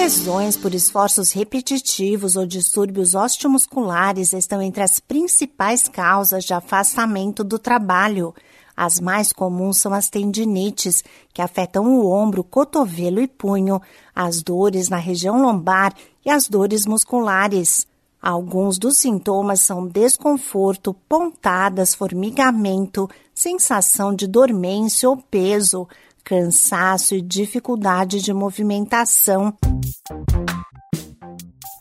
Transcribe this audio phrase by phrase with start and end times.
[0.00, 7.58] Lesões por esforços repetitivos ou distúrbios osteomusculares estão entre as principais causas de afastamento do
[7.58, 8.32] trabalho.
[8.76, 11.02] As mais comuns são as tendinites,
[11.34, 13.82] que afetam o ombro, cotovelo e punho,
[14.14, 15.92] as dores na região lombar
[16.24, 17.84] e as dores musculares.
[18.22, 25.88] Alguns dos sintomas são desconforto, pontadas, formigamento, sensação de dormência ou peso,
[26.28, 29.54] cansaço e dificuldade de movimentação.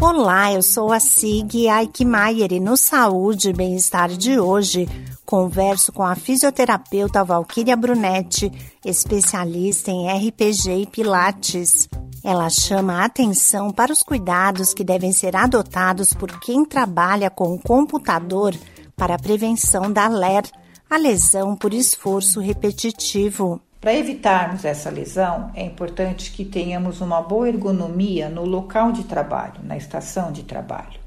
[0.00, 4.88] Olá, eu sou a Sig Aikmaier e no Saúde e Bem-Estar de hoje
[5.24, 8.52] converso com a fisioterapeuta Valquíria Brunetti,
[8.84, 11.88] especialista em RPG e Pilates.
[12.22, 17.52] Ela chama a atenção para os cuidados que devem ser adotados por quem trabalha com
[17.52, 18.54] o computador
[18.94, 20.44] para a prevenção da LER,
[20.88, 23.60] a lesão por esforço repetitivo.
[23.86, 29.60] Para evitarmos essa lesão, é importante que tenhamos uma boa ergonomia no local de trabalho,
[29.62, 30.98] na estação de trabalho.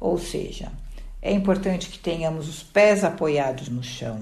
[0.00, 0.72] Ou seja,
[1.20, 4.20] é importante que tenhamos os pés apoiados no chão.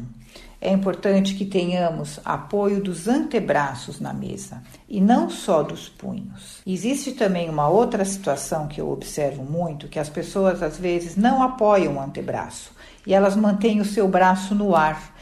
[0.61, 6.63] É importante que tenhamos apoio dos antebraços na mesa e não só dos punhos.
[6.67, 11.41] Existe também uma outra situação que eu observo muito, que as pessoas às vezes não
[11.41, 12.73] apoiam o antebraço
[13.07, 15.15] e elas mantêm o seu braço no ar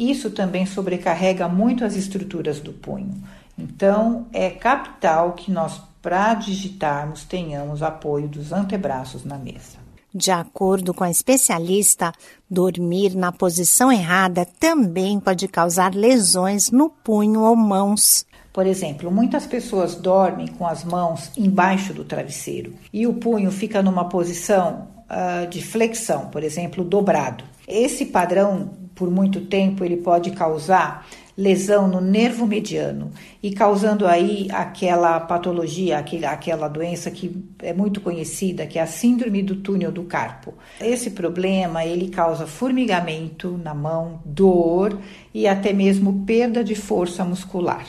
[0.00, 3.22] isso também sobrecarrega muito as estruturas do punho.
[3.58, 9.78] Então, é capital que nós, para digitarmos, tenhamos apoio dos antebraços na mesa.
[10.12, 12.12] De acordo com a especialista,
[12.50, 18.26] dormir na posição errada também pode causar lesões no punho ou mãos.
[18.52, 23.80] Por exemplo, muitas pessoas dormem com as mãos embaixo do travesseiro e o punho fica
[23.80, 27.44] numa posição uh, de flexão, por exemplo, dobrado.
[27.68, 33.10] Esse padrão por muito tempo, ele pode causar lesão no nervo mediano
[33.42, 39.42] e causando aí aquela patologia, aquela, doença que é muito conhecida, que é a síndrome
[39.42, 40.52] do túnel do carpo.
[40.78, 44.98] Esse problema ele causa formigamento na mão, dor
[45.32, 47.86] e até mesmo perda de força muscular.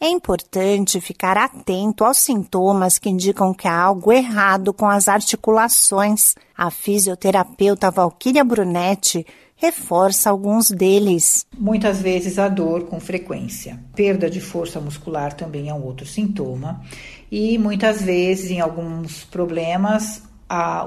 [0.00, 6.34] É importante ficar atento aos sintomas que indicam que há algo errado com as articulações.
[6.56, 9.26] A fisioterapeuta Valquíria Brunetti
[9.56, 11.46] reforça alguns deles.
[11.56, 13.78] Muitas vezes a dor com frequência.
[13.94, 16.82] Perda de força muscular também é um outro sintoma.
[17.30, 20.22] E muitas vezes, em alguns problemas,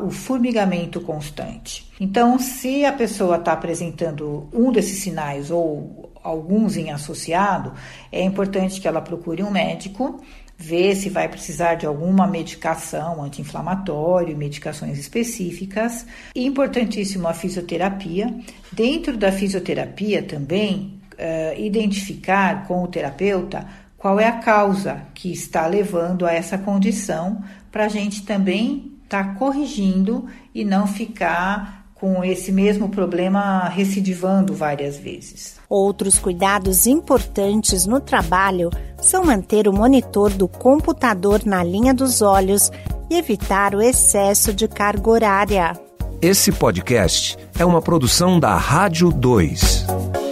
[0.04, 1.92] o formigamento constante.
[2.00, 7.74] Então, se a pessoa está apresentando um desses sinais ou alguns em associado,
[8.12, 10.22] é importante que ela procure um médico
[10.58, 16.06] ver se vai precisar de alguma medicação anti-inflamatório, medicações específicas.
[16.36, 18.34] Importantíssimo a fisioterapia.
[18.72, 23.68] Dentro da fisioterapia também, uh, identificar com o terapeuta
[23.98, 29.24] qual é a causa que está levando a essa condição, para a gente também estar
[29.24, 35.56] tá corrigindo e não ficar com esse mesmo problema recidivando várias vezes.
[35.70, 38.70] Outros cuidados importantes no trabalho
[39.02, 42.72] são manter o monitor do computador na linha dos olhos
[43.10, 45.80] e evitar o excesso de carga horária.
[46.22, 50.27] Esse podcast é uma produção da Rádio 2.